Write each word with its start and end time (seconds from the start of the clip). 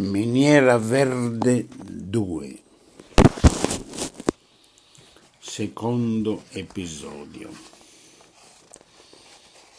Miniera 0.00 0.78
Verde 0.78 1.66
2 1.68 2.62
Secondo 5.38 6.44
episodio. 6.52 7.52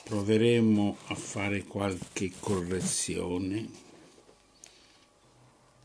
Proveremo 0.04 0.98
a 1.08 1.16
fare 1.16 1.64
qualche 1.64 2.34
correzione 2.40 3.68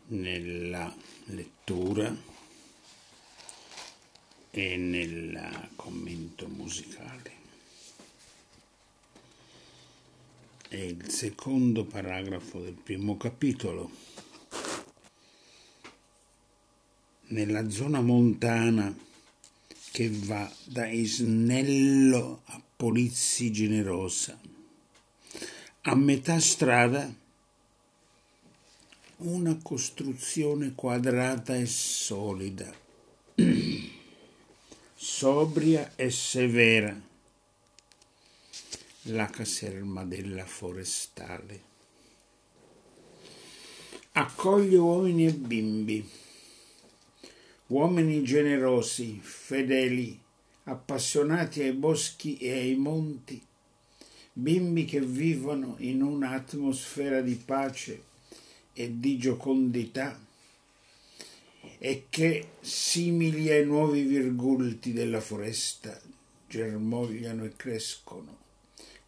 nella 0.08 0.94
lettura 1.28 2.14
e 4.50 4.76
nel 4.76 5.70
commento 5.76 6.46
musicale. 6.46 7.32
È 10.68 10.76
il 10.76 11.08
secondo 11.08 11.84
paragrafo 11.84 12.60
del 12.60 12.74
primo 12.74 13.16
capitolo 13.16 13.90
nella 17.28 17.68
zona 17.70 18.00
montana 18.00 18.94
che 19.90 20.10
va 20.10 20.50
da 20.64 20.86
Isnello 20.86 22.42
a 22.44 22.62
Polizzi 22.76 23.50
Generosa. 23.50 24.38
A 25.82 25.94
metà 25.94 26.38
strada 26.38 27.12
una 29.18 29.58
costruzione 29.62 30.74
quadrata 30.74 31.56
e 31.56 31.64
solida, 31.64 32.70
sobria 34.94 35.92
e 35.96 36.10
severa, 36.10 37.00
la 39.02 39.26
caserma 39.26 40.04
della 40.04 40.44
forestale. 40.44 41.74
Accoglie 44.12 44.76
uomini 44.76 45.26
e 45.26 45.32
bimbi 45.32 46.24
uomini 47.68 48.22
generosi, 48.22 49.18
fedeli, 49.20 50.20
appassionati 50.64 51.62
ai 51.62 51.72
boschi 51.72 52.36
e 52.38 52.52
ai 52.52 52.76
monti, 52.76 53.44
bimbi 54.32 54.84
che 54.84 55.00
vivono 55.00 55.74
in 55.78 56.02
un'atmosfera 56.02 57.20
di 57.20 57.34
pace 57.34 58.04
e 58.72 59.00
di 59.00 59.16
giocondità 59.18 60.20
e 61.78 62.06
che, 62.08 62.50
simili 62.60 63.50
ai 63.50 63.64
nuovi 63.64 64.02
virgulti 64.02 64.92
della 64.92 65.20
foresta, 65.20 66.00
germogliano 66.48 67.44
e 67.44 67.56
crescono, 67.56 68.36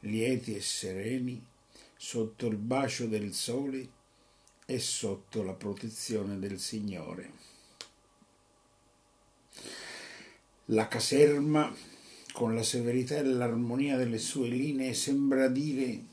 lieti 0.00 0.54
e 0.54 0.60
sereni, 0.60 1.40
sotto 1.96 2.46
il 2.46 2.56
bacio 2.56 3.06
del 3.06 3.32
sole 3.32 3.88
e 4.66 4.78
sotto 4.78 5.42
la 5.42 5.54
protezione 5.54 6.38
del 6.38 6.58
Signore. 6.58 7.47
La 10.70 10.86
caserma, 10.86 11.74
con 12.32 12.54
la 12.54 12.62
severità 12.62 13.16
e 13.16 13.22
l'armonia 13.22 13.96
delle 13.96 14.18
sue 14.18 14.48
linee, 14.48 14.92
sembra 14.92 15.48
dire 15.48 16.04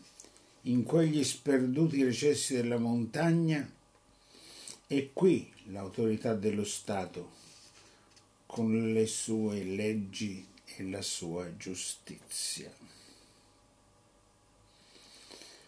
in 0.61 0.83
quegli 0.83 1.23
sperduti 1.25 2.01
recessi 2.03 2.55
della 2.55 2.77
montagna 2.77 3.69
è 4.87 5.09
qui 5.11 5.51
l'autorità 5.65 6.33
dello 6.33 6.63
Stato, 6.63 7.31
con 8.45 8.93
le 8.93 9.05
sue 9.07 9.61
leggi 9.63 10.47
e 10.63 10.83
la 10.83 11.01
sua 11.01 11.57
giustizia. 11.57 12.71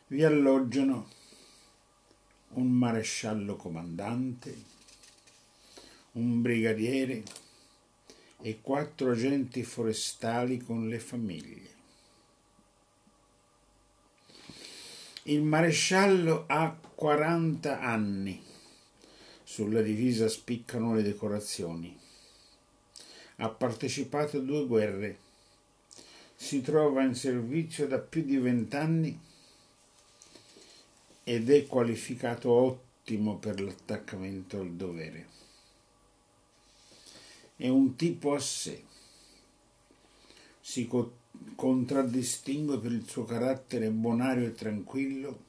Vi 0.07 0.23
alloggiano 0.23 1.09
un 2.51 2.71
maresciallo 2.71 3.57
comandante, 3.57 4.55
un 6.13 6.41
brigadiere, 6.41 7.23
e 8.41 8.61
quattro 8.61 9.11
agenti 9.11 9.63
forestali 9.63 10.59
con 10.59 10.87
le 10.87 10.99
famiglie. 10.99 11.75
Il 15.23 15.41
maresciallo 15.41 16.45
ha 16.47 16.77
40 16.95 17.81
anni. 17.81 18.41
Sulla 19.43 19.81
divisa 19.81 20.27
spiccano 20.27 20.93
le 20.93 21.01
decorazioni. 21.01 21.97
Ha 23.37 23.49
partecipato 23.49 24.37
a 24.37 24.41
due 24.41 24.65
guerre. 24.65 25.17
Si 26.35 26.61
trova 26.61 27.03
in 27.03 27.15
servizio 27.15 27.87
da 27.87 27.97
più 27.97 28.23
di 28.23 28.37
vent'anni 28.37 29.19
ed 31.23 31.49
è 31.49 31.65
qualificato 31.65 32.51
ottimo 32.51 33.37
per 33.37 33.59
l'attaccamento 33.59 34.59
al 34.59 34.71
dovere 34.71 35.46
è 37.57 37.67
un 37.67 37.95
tipo 37.95 38.33
a 38.33 38.39
sé. 38.39 38.83
Si 40.61 40.87
co- 40.87 41.17
contraddistingue 41.55 42.79
per 42.79 42.91
il 42.91 43.07
suo 43.07 43.25
carattere 43.25 43.89
bonario 43.89 44.45
e 44.45 44.53
tranquillo 44.53 45.45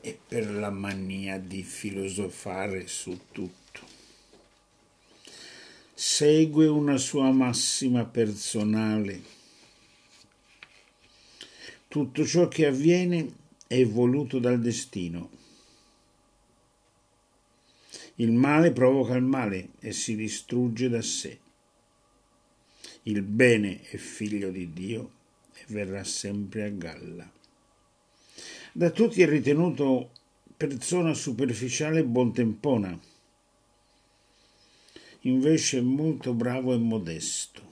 e 0.00 0.18
per 0.26 0.50
la 0.50 0.70
mania 0.70 1.38
di 1.38 1.62
filosofare 1.62 2.86
su 2.86 3.18
tutto. 3.30 3.58
Segue 5.92 6.66
una 6.66 6.96
sua 6.96 7.30
massima 7.30 8.06
personale. 8.06 9.38
Tutto 11.88 12.24
ciò 12.24 12.48
che 12.48 12.66
avviene 12.66 13.34
è 13.66 13.84
voluto 13.84 14.38
dal 14.38 14.60
destino 14.60 15.38
il 18.20 18.32
male 18.32 18.70
provoca 18.70 19.14
il 19.14 19.22
male 19.22 19.70
e 19.80 19.92
si 19.92 20.14
distrugge 20.14 20.90
da 20.90 21.00
sé. 21.00 21.38
Il 23.04 23.22
bene 23.22 23.80
è 23.80 23.96
figlio 23.96 24.50
di 24.50 24.72
Dio 24.74 25.10
e 25.54 25.64
verrà 25.68 26.04
sempre 26.04 26.64
a 26.64 26.68
galla. 26.68 27.30
Da 28.72 28.90
tutti 28.90 29.22
è 29.22 29.26
ritenuto 29.26 30.10
persona 30.54 31.14
superficiale 31.14 32.00
e 32.00 32.04
buontempona. 32.04 32.98
Invece 35.20 35.78
è 35.78 35.82
molto 35.82 36.34
bravo 36.34 36.74
e 36.74 36.78
modesto 36.78 37.68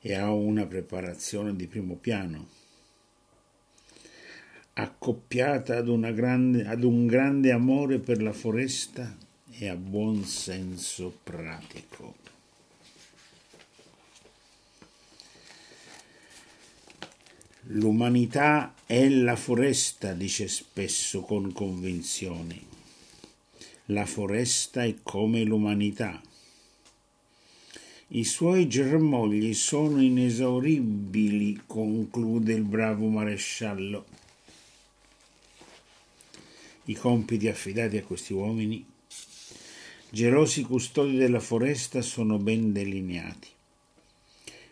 e 0.00 0.14
ha 0.14 0.30
una 0.30 0.66
preparazione 0.66 1.56
di 1.56 1.66
primo 1.66 1.94
piano 1.94 2.60
accoppiata 4.74 5.76
ad, 5.78 6.14
grande, 6.14 6.66
ad 6.66 6.82
un 6.82 7.06
grande 7.06 7.52
amore 7.52 7.98
per 7.98 8.22
la 8.22 8.32
foresta 8.32 9.21
e 9.58 9.68
a 9.68 9.76
buon 9.76 10.24
senso 10.24 11.18
pratico. 11.22 12.14
L'umanità 17.66 18.74
è 18.86 19.08
la 19.08 19.36
foresta, 19.36 20.14
dice 20.14 20.48
spesso 20.48 21.20
con 21.20 21.52
convinzione. 21.52 22.60
La 23.86 24.04
foresta 24.04 24.84
è 24.84 24.96
come 25.02 25.44
l'umanità. 25.44 26.20
I 28.08 28.24
suoi 28.24 28.68
germogli 28.68 29.54
sono 29.54 30.02
inesauribili, 30.02 31.62
conclude 31.66 32.52
il 32.52 32.62
bravo 32.62 33.06
maresciallo. 33.08 34.06
I 36.86 36.94
compiti 36.94 37.48
affidati 37.48 37.96
a 37.96 38.02
questi 38.02 38.32
uomini, 38.32 38.91
gelosi 40.14 40.62
custodi 40.62 41.16
della 41.16 41.40
foresta, 41.40 42.02
sono 42.02 42.36
ben 42.36 42.70
delineati. 42.70 43.48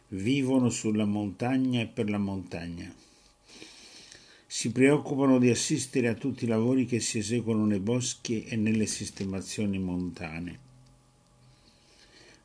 Vivono 0.08 0.68
sulla 0.68 1.06
montagna 1.06 1.80
e 1.80 1.86
per 1.86 2.10
la 2.10 2.18
montagna. 2.18 2.94
Si 4.46 4.70
preoccupano 4.70 5.38
di 5.38 5.48
assistere 5.48 6.08
a 6.08 6.14
tutti 6.14 6.44
i 6.44 6.46
lavori 6.46 6.84
che 6.84 7.00
si 7.00 7.16
eseguono 7.16 7.64
nei 7.64 7.78
boschi 7.78 8.44
e 8.44 8.56
nelle 8.56 8.84
sistemazioni 8.84 9.78
montane. 9.78 10.58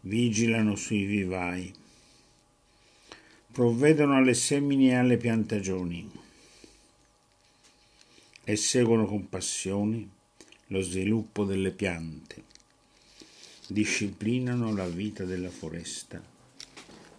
Vigilano 0.01 0.77
sui 0.77 1.03
vivai. 1.03 1.73
Provvedono 3.51 4.15
alle 4.15 4.35
semini 4.35 4.87
e 4.87 4.93
alle 4.93 5.17
piantagioni 5.17 6.09
e 8.45 8.55
seguono 8.55 9.05
con 9.05 9.27
passione 9.27 10.07
lo 10.67 10.79
sviluppo 10.81 11.43
delle 11.43 11.71
piante, 11.71 12.43
disciplinano 13.67 14.73
la 14.73 14.87
vita 14.87 15.23
della 15.23 15.49
foresta, 15.49 16.21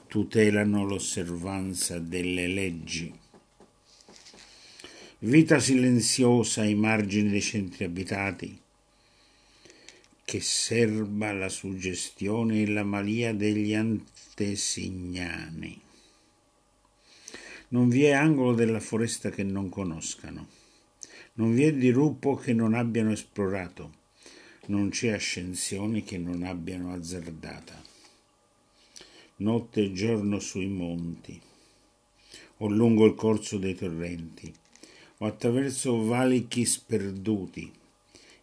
tutelano 0.07 0.85
l'osservanza 0.85 1.99
delle 1.99 2.47
leggi. 2.47 3.13
Vita 5.19 5.59
silenziosa 5.59 6.61
ai 6.61 6.75
margini 6.75 7.31
dei 7.31 7.41
centri 7.41 7.85
abitati, 7.85 8.61
che 10.25 10.41
serba 10.41 11.33
la 11.33 11.49
suggestione 11.49 12.63
e 12.63 12.69
la 12.69 12.85
malia 12.85 13.33
degli 13.33 13.75
antesignani. 13.75 15.81
Non 17.69 17.89
vi 17.89 18.05
è 18.05 18.13
angolo 18.13 18.55
della 18.55 18.79
foresta 18.79 19.31
che 19.31 19.43
non 19.43 19.69
conoscano 19.69 20.47
Non 21.35 21.53
vi 21.53 21.65
è 21.65 21.73
dirupo 21.73 22.37
che 22.37 22.53
non 22.53 22.75
abbiano 22.75 23.11
esplorato, 23.11 24.05
non 24.67 24.89
c'è 24.89 25.11
ascensione 25.11 26.03
che 26.03 26.19
non 26.19 26.43
abbiano 26.43 26.93
azzardata. 26.93 27.83
Notte 29.37 29.83
e 29.83 29.93
giorno 29.93 30.39
sui 30.41 30.67
monti, 30.67 31.41
o 32.59 32.69
lungo 32.69 33.05
il 33.05 33.15
corso 33.15 33.59
dei 33.59 33.75
torrenti, 33.75 34.53
o 35.19 35.27
attraverso 35.27 36.05
valichi 36.05 36.65
sperduti, 36.65 37.71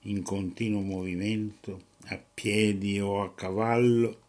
in 0.01 0.21
continuo 0.21 0.81
movimento, 0.81 1.91
a 2.07 2.21
piedi 2.33 2.99
o 2.99 3.21
a 3.21 3.33
cavallo, 3.33 4.21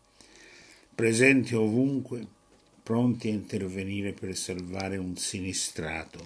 presenti 0.95 1.55
ovunque, 1.55 2.27
pronti 2.83 3.29
a 3.29 3.33
intervenire 3.33 4.13
per 4.13 4.37
salvare 4.37 4.97
un 4.97 5.17
sinistrato, 5.17 6.25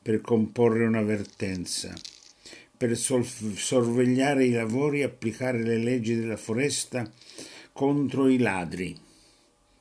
per 0.00 0.20
comporre 0.20 0.86
un'avvertenza, 0.86 1.94
per 2.82 2.96
sorvegliare 2.96 4.44
i 4.44 4.50
lavori 4.50 5.02
e 5.02 5.04
applicare 5.04 5.62
le 5.62 5.76
leggi 5.76 6.16
della 6.16 6.36
foresta 6.36 7.08
contro 7.72 8.28
i 8.28 8.38
ladri, 8.38 8.98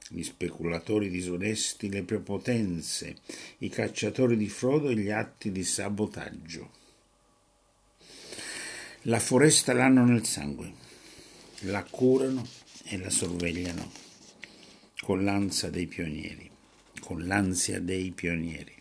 gli 0.07 0.21
speculatori 0.21 1.09
disonesti, 1.09 1.89
le 1.89 2.03
prepotenze, 2.03 3.15
i 3.57 3.69
cacciatori 3.69 4.38
di 4.38 4.48
frodo 4.48 4.89
e 4.89 4.95
gli 4.95 5.09
atti 5.09 5.51
di 5.51 5.63
sabotaggio. 5.63 6.69
La 9.06 9.19
foresta 9.19 9.74
l'hanno 9.74 10.06
nel 10.06 10.24
sangue, 10.24 10.71
la 11.62 11.83
curano 11.83 12.45
e 12.83 13.00
la 13.00 13.09
sorvegliano 13.09 13.92
con 15.00 15.24
l'ansia 15.24 15.71
dei 15.71 15.88
pionieri, 15.88 16.48
con 17.00 17.25
l'ansia 17.25 17.80
dei 17.80 18.12
pionieri. 18.12 18.75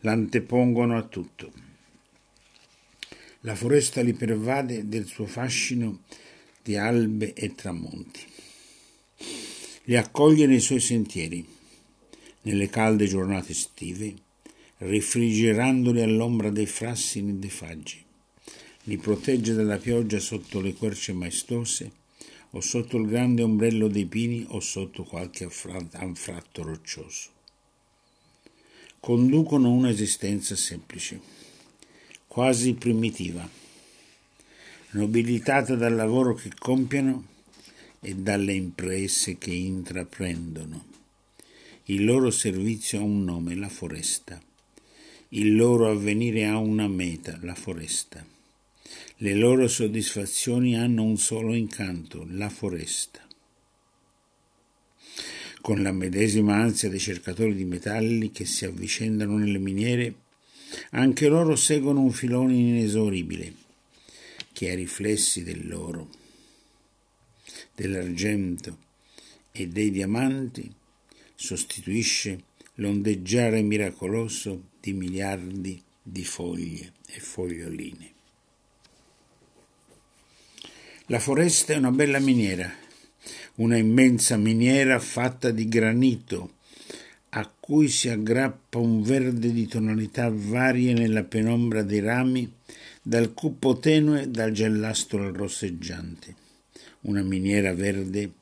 L'antepongono 0.00 0.98
a 0.98 1.02
tutto. 1.04 1.72
La 3.44 3.54
foresta 3.54 4.02
li 4.02 4.12
pervade 4.12 4.88
del 4.88 5.06
suo 5.06 5.26
fascino 5.26 6.02
di 6.62 6.76
albe 6.76 7.32
e 7.34 7.54
tramonti 7.54 8.32
li 9.86 9.96
accoglie 9.96 10.46
nei 10.46 10.60
suoi 10.60 10.80
sentieri, 10.80 11.46
nelle 12.42 12.70
calde 12.70 13.06
giornate 13.06 13.52
estive, 13.52 14.14
rifrigerandoli 14.78 16.00
all'ombra 16.00 16.48
dei 16.48 16.64
frassini 16.64 17.32
e 17.32 17.34
dei 17.34 17.50
faggi. 17.50 18.02
Li 18.84 18.96
protegge 18.96 19.52
dalla 19.52 19.76
pioggia 19.76 20.18
sotto 20.20 20.60
le 20.60 20.72
querce 20.72 21.12
maestose, 21.12 22.02
o 22.50 22.60
sotto 22.60 22.96
il 22.96 23.06
grande 23.06 23.42
ombrello 23.42 23.88
dei 23.88 24.06
pini 24.06 24.46
o 24.48 24.60
sotto 24.60 25.02
qualche 25.04 25.50
anfratto 25.92 26.62
roccioso. 26.62 27.30
Conducono 29.00 29.70
un'esistenza 29.70 30.56
semplice, 30.56 31.20
quasi 32.34 32.74
primitiva, 32.74 33.48
nobilitata 34.90 35.76
dal 35.76 35.94
lavoro 35.94 36.34
che 36.34 36.50
compiono 36.58 37.26
e 38.00 38.16
dalle 38.16 38.52
imprese 38.52 39.38
che 39.38 39.52
intraprendono. 39.52 40.84
Il 41.84 42.04
loro 42.04 42.32
servizio 42.32 42.98
ha 42.98 43.02
un 43.02 43.22
nome, 43.22 43.54
la 43.54 43.68
foresta. 43.68 44.42
Il 45.28 45.54
loro 45.54 45.88
avvenire 45.88 46.46
ha 46.46 46.58
una 46.58 46.88
meta, 46.88 47.38
la 47.40 47.54
foresta. 47.54 48.26
Le 49.18 49.34
loro 49.34 49.68
soddisfazioni 49.68 50.76
hanno 50.76 51.04
un 51.04 51.16
solo 51.16 51.54
incanto, 51.54 52.26
la 52.30 52.48
foresta. 52.48 53.20
Con 55.60 55.82
la 55.82 55.92
medesima 55.92 56.56
ansia 56.56 56.88
dei 56.88 56.98
cercatori 56.98 57.54
di 57.54 57.64
metalli 57.64 58.32
che 58.32 58.44
si 58.44 58.64
avvicendano 58.64 59.36
nelle 59.36 59.58
miniere, 59.58 60.22
anche 60.96 61.28
loro 61.28 61.56
seguono 61.56 62.00
un 62.00 62.12
filone 62.12 62.54
inesauribile, 62.54 63.54
che 64.52 64.70
ai 64.70 64.76
riflessi 64.76 65.42
del 65.42 65.66
loro 65.66 66.08
dell'argento 67.74 68.78
e 69.50 69.66
dei 69.66 69.90
diamanti 69.90 70.72
sostituisce 71.34 72.44
l'ondeggiare 72.74 73.62
miracoloso 73.62 74.70
di 74.80 74.92
miliardi 74.92 75.82
di 76.00 76.24
foglie 76.24 76.92
e 77.06 77.18
foglioline. 77.18 78.12
La 81.06 81.18
foresta 81.18 81.72
è 81.72 81.76
una 81.76 81.90
bella 81.90 82.20
miniera, 82.20 82.72
una 83.56 83.76
immensa 83.76 84.36
miniera 84.36 85.00
fatta 85.00 85.50
di 85.50 85.68
granito 85.68 86.54
a 87.36 87.50
cui 87.58 87.88
si 87.88 88.08
aggrappa 88.08 88.78
un 88.78 89.02
verde 89.02 89.52
di 89.52 89.66
tonalità 89.66 90.30
varie 90.32 90.92
nella 90.92 91.24
penombra 91.24 91.82
dei 91.82 92.00
rami, 92.00 92.52
dal 93.02 93.34
cupo 93.34 93.78
tenue 93.78 94.30
dal 94.30 94.52
giallastro 94.52 95.26
al 95.26 95.32
rosseggiante 95.32 96.42
una 97.04 97.22
miniera 97.22 97.74
verde 97.74 98.32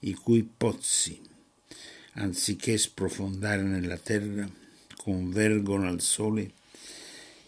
i 0.00 0.14
cui 0.14 0.42
pozzi, 0.42 1.20
anziché 2.14 2.78
sprofondare 2.78 3.62
nella 3.62 3.98
terra, 3.98 4.48
convergono 4.96 5.88
al 5.88 6.00
sole 6.00 6.52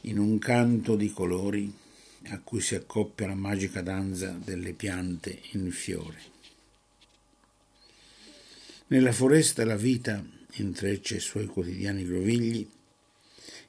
in 0.02 0.18
un 0.18 0.38
canto 0.38 0.96
di 0.96 1.10
colori 1.12 1.72
a 2.28 2.40
cui 2.40 2.60
si 2.60 2.74
accoppia 2.74 3.28
la 3.28 3.34
magica 3.34 3.80
danza 3.80 4.30
delle 4.30 4.72
piante 4.72 5.40
in 5.52 5.70
fiore. 5.70 6.28
Nella 8.88 9.12
foresta 9.12 9.64
la 9.64 9.76
vita 9.76 10.22
intreccia 10.54 11.16
i 11.16 11.20
suoi 11.20 11.46
quotidiani 11.46 12.04
grovigli 12.04 12.68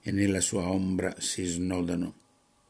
e 0.02 0.12
nella 0.12 0.42
sua 0.42 0.68
ombra 0.68 1.16
si 1.20 1.46
snodano 1.46 2.14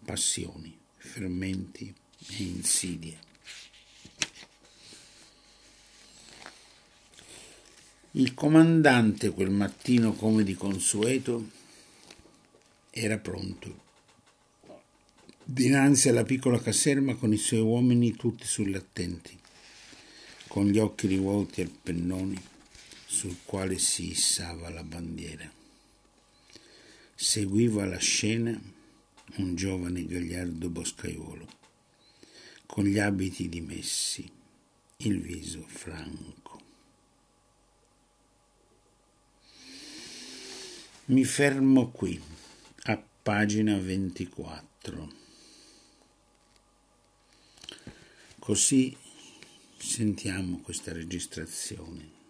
passioni, 0.04 0.78
fermenti 0.98 1.94
e 2.30 2.44
insidie. 2.44 3.18
Il 8.12 8.34
comandante 8.34 9.30
quel 9.30 9.50
mattino, 9.50 10.14
come 10.14 10.44
di 10.44 10.54
consueto, 10.54 11.50
era 12.90 13.18
pronto. 13.18 13.90
Dinanzi 15.44 16.10
alla 16.10 16.24
piccola 16.24 16.60
caserma 16.60 17.16
con 17.16 17.32
i 17.32 17.38
suoi 17.38 17.62
uomini 17.62 18.16
tutti 18.16 18.46
sull'attenti, 18.46 19.38
con 20.48 20.68
gli 20.68 20.78
occhi 20.78 21.08
rivolti 21.08 21.62
al 21.62 21.70
pennone 21.70 22.51
sul 23.12 23.40
quale 23.44 23.78
si 23.78 24.12
issava 24.12 24.70
la 24.70 24.86
bandiera. 24.86 25.52
Seguiva 27.14 27.86
la 27.86 27.98
scena 27.98 28.58
un 29.36 29.54
giovane 29.54 30.06
gagliardo 30.06 30.70
boscaiolo, 30.70 31.48
con 32.66 32.86
gli 32.86 33.00
abiti 33.00 33.50
dimessi, 33.50 34.32
il 34.98 35.22
viso 35.22 35.66
franco. 35.68 36.62
Mi 41.06 41.26
fermo 41.26 41.92
qui, 41.92 42.20
a 42.84 43.04
pagina 43.22 43.78
24. 43.78 45.14
Così 48.40 48.96
sentiamo 49.78 50.62
questa 50.62 50.94
registrazione. 50.94 52.21